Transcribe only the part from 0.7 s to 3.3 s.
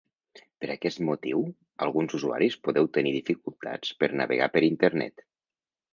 aquest motiu, alguns usuaris podeu tenir